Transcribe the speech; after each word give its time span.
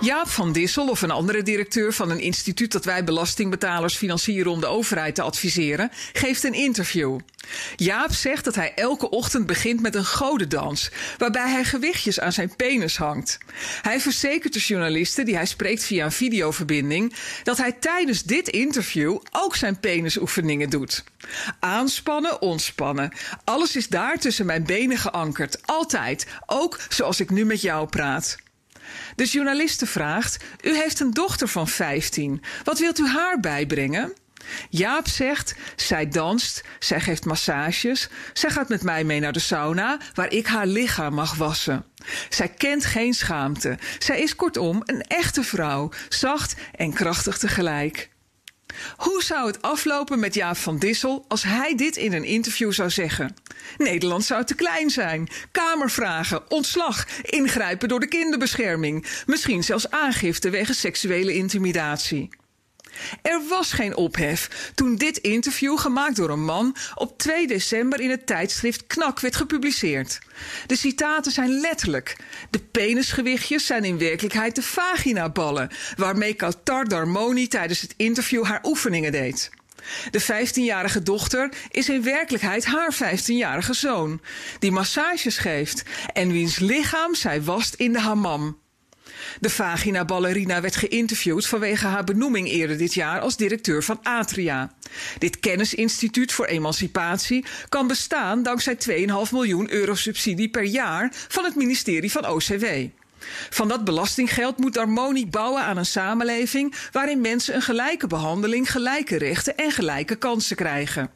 Jaap 0.00 0.28
van 0.28 0.52
Dissel 0.52 0.88
of 0.88 1.02
een 1.02 1.10
andere 1.10 1.42
directeur 1.42 1.92
van 1.92 2.10
een 2.10 2.20
instituut 2.20 2.72
dat 2.72 2.84
wij 2.84 3.04
belastingbetalers 3.04 3.96
financieren 3.96 4.52
om 4.52 4.60
de 4.60 4.66
overheid 4.66 5.14
te 5.14 5.22
adviseren, 5.22 5.90
geeft 6.12 6.44
een 6.44 6.54
interview. 6.54 7.18
Jaap 7.76 8.12
zegt 8.12 8.44
dat 8.44 8.54
hij 8.54 8.74
elke 8.74 9.10
ochtend 9.10 9.46
begint 9.46 9.80
met 9.80 9.94
een 9.94 10.06
godendans, 10.06 10.90
waarbij 11.18 11.50
hij 11.50 11.64
gewichtjes 11.64 12.20
aan 12.20 12.32
zijn 12.32 12.56
penis 12.56 12.96
hangt. 12.96 13.38
Hij 13.82 14.00
verzekert 14.00 14.52
de 14.52 14.58
journalisten 14.58 15.24
die 15.24 15.36
hij 15.36 15.46
spreekt 15.46 15.84
via 15.84 16.04
een 16.04 16.12
videoverbinding 16.12 17.14
dat 17.42 17.56
hij 17.56 17.72
tijdens 17.72 18.22
dit 18.22 18.48
interview 18.48 19.18
ook 19.30 19.56
zijn 19.56 19.80
penisoefeningen 19.80 20.70
doet. 20.70 21.04
Aanspannen, 21.58 22.42
ontspannen. 22.42 23.12
Alles 23.44 23.76
is 23.76 23.88
daar 23.88 24.18
tussen 24.18 24.46
mijn 24.46 24.64
benen 24.64 24.98
geankerd. 24.98 25.66
Altijd. 25.66 26.26
Ook 26.46 26.80
zoals 26.88 27.20
ik 27.20 27.30
nu 27.30 27.44
met 27.44 27.60
jou 27.60 27.88
praat. 27.88 28.36
De 29.14 29.24
journaliste 29.24 29.86
vraagt: 29.86 30.44
U 30.60 30.74
heeft 30.74 31.00
een 31.00 31.10
dochter 31.10 31.48
van 31.48 31.68
15. 31.68 32.42
Wat 32.64 32.78
wilt 32.78 32.98
u 32.98 33.06
haar 33.06 33.40
bijbrengen? 33.40 34.12
Jaap 34.68 35.08
zegt: 35.08 35.54
Zij 35.76 36.08
danst, 36.08 36.62
zij 36.78 37.00
geeft 37.00 37.24
massages, 37.24 38.08
zij 38.32 38.50
gaat 38.50 38.68
met 38.68 38.82
mij 38.82 39.04
mee 39.04 39.20
naar 39.20 39.32
de 39.32 39.38
sauna, 39.38 39.98
waar 40.14 40.32
ik 40.32 40.46
haar 40.46 40.66
lichaam 40.66 41.14
mag 41.14 41.34
wassen. 41.34 41.84
Zij 42.28 42.48
kent 42.48 42.84
geen 42.84 43.14
schaamte. 43.14 43.78
Zij 43.98 44.20
is 44.20 44.36
kortom 44.36 44.82
een 44.84 45.02
echte 45.02 45.42
vrouw, 45.42 45.90
zacht 46.08 46.54
en 46.72 46.92
krachtig 46.92 47.38
tegelijk. 47.38 48.10
Hoe 48.96 49.22
zou 49.22 49.46
het 49.46 49.62
aflopen 49.62 50.18
met 50.18 50.34
Jaap 50.34 50.56
van 50.56 50.78
Dissel 50.78 51.24
als 51.28 51.42
hij 51.42 51.74
dit 51.74 51.96
in 51.96 52.12
een 52.12 52.24
interview 52.24 52.72
zou 52.72 52.90
zeggen? 52.90 53.34
Nederland 53.78 54.24
zou 54.24 54.44
te 54.44 54.54
klein 54.54 54.90
zijn. 54.90 55.28
Kamervragen, 55.50 56.50
ontslag, 56.50 57.06
ingrijpen 57.22 57.88
door 57.88 58.00
de 58.00 58.08
kinderbescherming, 58.08 59.06
misschien 59.26 59.62
zelfs 59.62 59.90
aangifte 59.90 60.50
wegens 60.50 60.80
seksuele 60.80 61.34
intimidatie. 61.34 62.28
Er 63.22 63.40
was 63.48 63.72
geen 63.72 63.96
ophef 63.96 64.70
toen 64.74 64.96
dit 64.96 65.16
interview, 65.16 65.78
gemaakt 65.78 66.16
door 66.16 66.30
een 66.30 66.44
man, 66.44 66.76
op 66.94 67.18
2 67.18 67.46
december 67.46 68.00
in 68.00 68.10
het 68.10 68.26
tijdschrift 68.26 68.86
Knak 68.86 69.20
werd 69.20 69.36
gepubliceerd. 69.36 70.18
De 70.66 70.76
citaten 70.76 71.32
zijn 71.32 71.60
letterlijk. 71.60 72.16
De 72.50 72.58
penisgewichtjes 72.58 73.66
zijn 73.66 73.84
in 73.84 73.98
werkelijkheid 73.98 74.54
de 74.54 74.62
vaginaballen, 74.62 75.70
waarmee 75.96 76.34
Qatar 76.34 76.88
Darmoni 76.88 77.48
tijdens 77.48 77.80
het 77.80 77.94
interview 77.96 78.44
haar 78.44 78.60
oefeningen 78.64 79.12
deed. 79.12 79.50
De 80.10 80.22
15-jarige 80.22 81.02
dochter 81.02 81.52
is 81.70 81.88
in 81.88 82.02
werkelijkheid 82.02 82.64
haar 82.64 82.94
15-jarige 82.94 83.74
zoon, 83.74 84.20
die 84.58 84.70
massages 84.70 85.38
geeft 85.38 85.82
en 86.12 86.32
wiens 86.32 86.58
lichaam 86.58 87.14
zij 87.14 87.42
wast 87.42 87.74
in 87.74 87.92
de 87.92 88.00
hammam. 88.00 88.58
De 89.40 89.50
vagina-ballerina 89.50 90.60
werd 90.60 90.76
geïnterviewd 90.76 91.46
vanwege 91.46 91.86
haar 91.86 92.04
benoeming 92.04 92.48
eerder 92.48 92.78
dit 92.78 92.94
jaar 92.94 93.20
als 93.20 93.36
directeur 93.36 93.82
van 93.82 93.98
Atria. 94.02 94.72
Dit 95.18 95.40
kennisinstituut 95.40 96.32
voor 96.32 96.46
emancipatie 96.46 97.44
kan 97.68 97.86
bestaan 97.86 98.42
dankzij 98.42 98.76
2,5 98.88 99.32
miljoen 99.32 99.70
euro 99.70 99.94
subsidie 99.94 100.48
per 100.48 100.64
jaar 100.64 101.12
van 101.28 101.44
het 101.44 101.54
ministerie 101.54 102.12
van 102.12 102.26
OCW. 102.26 102.64
Van 103.50 103.68
dat 103.68 103.84
belastinggeld 103.84 104.58
moet 104.58 104.74
Darmoni 104.74 105.26
bouwen 105.26 105.62
aan 105.62 105.76
een 105.76 105.86
samenleving 105.86 106.74
waarin 106.92 107.20
mensen 107.20 107.54
een 107.54 107.62
gelijke 107.62 108.06
behandeling, 108.06 108.70
gelijke 108.70 109.18
rechten 109.18 109.56
en 109.56 109.70
gelijke 109.70 110.16
kansen 110.16 110.56
krijgen. 110.56 111.10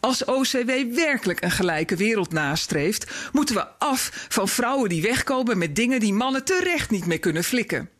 Als 0.00 0.24
OCW 0.24 0.70
werkelijk 0.94 1.42
een 1.42 1.50
gelijke 1.50 1.96
wereld 1.96 2.32
nastreeft, 2.32 3.10
moeten 3.32 3.54
we 3.54 3.66
af 3.78 4.26
van 4.28 4.48
vrouwen 4.48 4.88
die 4.88 5.02
wegkomen 5.02 5.58
met 5.58 5.76
dingen 5.76 6.00
die 6.00 6.12
mannen 6.12 6.44
terecht 6.44 6.90
niet 6.90 7.06
meer 7.06 7.18
kunnen 7.20 7.44
flikken. 7.44 7.90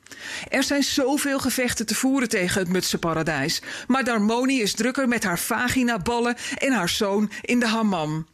Er 0.49 0.62
zijn 0.62 0.83
zoveel 0.83 1.39
gevechten 1.39 1.87
te 1.87 1.95
voeren 1.95 2.28
tegen 2.28 2.61
het 2.61 2.69
mutsenparadijs, 2.69 3.62
maar 3.87 4.05
Darmoni 4.05 4.61
is 4.61 4.75
drukker 4.75 5.09
met 5.09 5.25
haar 5.25 5.39
vagina-ballen 5.39 6.37
en 6.59 6.72
haar 6.72 6.89
zoon 6.89 7.31
in 7.43 7.61
de 7.61 7.67
hammam. 7.67 8.27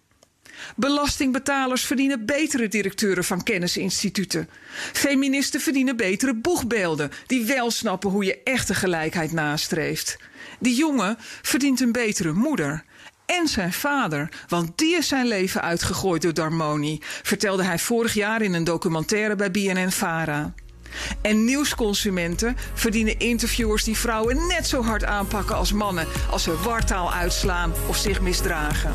Belastingbetalers 0.76 1.84
verdienen 1.84 2.26
betere 2.26 2.68
directeuren 2.68 3.24
van 3.24 3.42
kennisinstituten. 3.42 4.48
Feministen 4.92 5.60
verdienen 5.60 5.96
betere 5.96 6.34
boegbeelden 6.34 7.10
die 7.26 7.44
wel 7.44 7.70
snappen 7.70 8.10
hoe 8.10 8.24
je 8.24 8.42
echte 8.42 8.74
gelijkheid 8.74 9.32
nastreeft. 9.32 10.16
Die 10.58 10.74
jongen 10.74 11.16
verdient 11.42 11.80
een 11.80 11.92
betere 11.92 12.32
moeder 12.32 12.84
en 13.26 13.48
zijn 13.48 13.72
vader, 13.72 14.28
want 14.48 14.78
die 14.78 14.96
is 14.96 15.08
zijn 15.08 15.26
leven 15.26 15.62
uitgegooid 15.62 16.22
door 16.22 16.34
Darmoni, 16.34 16.98
vertelde 17.22 17.62
hij 17.64 17.78
vorig 17.78 18.14
jaar 18.14 18.42
in 18.42 18.54
een 18.54 18.64
documentaire 18.64 19.36
bij 19.36 19.50
BNN 19.50 19.90
Vara. 19.90 20.54
En 21.22 21.44
nieuwsconsumenten 21.44 22.56
verdienen 22.74 23.18
interviewers 23.18 23.84
die 23.84 23.96
vrouwen 23.96 24.46
net 24.46 24.66
zo 24.66 24.82
hard 24.82 25.04
aanpakken 25.04 25.56
als 25.56 25.72
mannen 25.72 26.06
als 26.30 26.42
ze 26.42 26.62
wartaal 26.62 27.12
uitslaan 27.12 27.72
of 27.88 27.96
zich 27.96 28.20
misdragen. 28.20 28.94